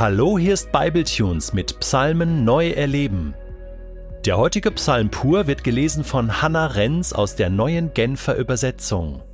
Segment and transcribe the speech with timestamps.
[0.00, 3.34] Hallo, hier ist Bibletunes mit Psalmen neu erleben.
[4.24, 9.24] Der heutige Psalm pur wird gelesen von Hannah Renz aus der neuen Genfer Übersetzung.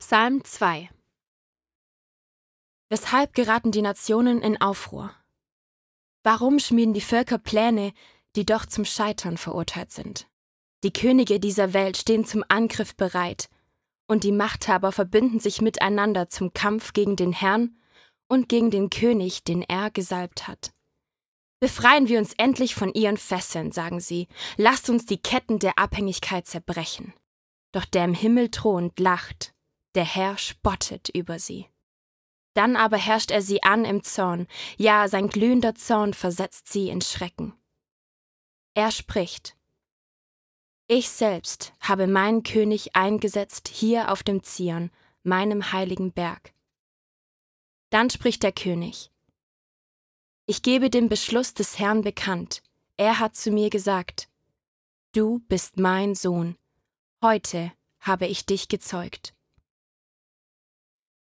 [0.00, 0.90] Psalm 2
[2.90, 5.12] Weshalb geraten die Nationen in Aufruhr?
[6.22, 7.94] Warum schmieden die Völker Pläne,
[8.36, 10.26] die doch zum Scheitern verurteilt sind?
[10.84, 13.48] Die Könige dieser Welt stehen zum Angriff bereit,
[14.12, 17.78] und die Machthaber verbünden sich miteinander zum Kampf gegen den Herrn
[18.28, 20.72] und gegen den König, den er gesalbt hat.
[21.60, 26.46] Befreien wir uns endlich von ihren Fesseln, sagen sie, lasst uns die Ketten der Abhängigkeit
[26.46, 27.14] zerbrechen.
[27.72, 29.54] Doch der im Himmel thront lacht,
[29.94, 31.66] der Herr spottet über sie.
[32.54, 37.00] Dann aber herrscht er sie an im Zorn, ja, sein glühender Zorn versetzt sie in
[37.00, 37.54] Schrecken.
[38.74, 39.56] Er spricht,
[40.86, 44.90] ich selbst habe meinen König eingesetzt hier auf dem Zion,
[45.22, 46.52] meinem heiligen Berg.
[47.90, 49.10] Dann spricht der König.
[50.46, 52.62] Ich gebe den Beschluss des Herrn bekannt.
[52.96, 54.28] Er hat zu mir gesagt,
[55.12, 56.56] Du bist mein Sohn.
[57.22, 59.34] Heute habe ich dich gezeugt.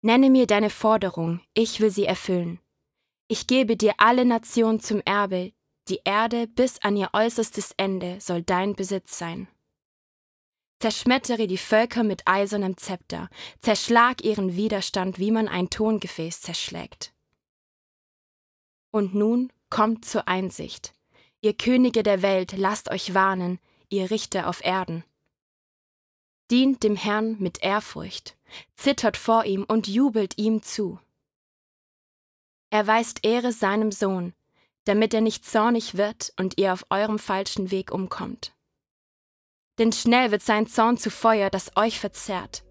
[0.02, 2.60] Nenne mir deine Forderung, ich will sie erfüllen.
[3.28, 5.52] Ich gebe dir alle Nationen zum Erbe,
[5.88, 9.48] die Erde bis an ihr äußerstes Ende soll dein Besitz sein.
[10.80, 13.28] Zerschmettere die Völker mit eisernem Zepter,
[13.60, 17.12] zerschlag ihren Widerstand, wie man ein Tongefäß zerschlägt.
[18.90, 20.92] Und nun kommt zur Einsicht.
[21.40, 23.58] Ihr Könige der Welt, lasst euch warnen,
[23.88, 25.04] ihr Richter auf Erden.
[26.50, 28.36] Dient dem Herrn mit Ehrfurcht,
[28.74, 30.98] zittert vor ihm und jubelt ihm zu.
[32.70, 34.34] Erweist Ehre seinem Sohn,
[34.84, 38.52] damit er nicht zornig wird und ihr auf eurem falschen Weg umkommt.
[39.78, 42.64] Denn schnell wird sein Zorn zu Feuer, das euch verzehrt.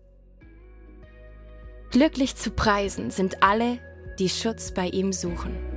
[1.92, 3.80] Glücklich zu preisen sind alle,
[4.20, 5.71] die Schutz bei ihm suchen.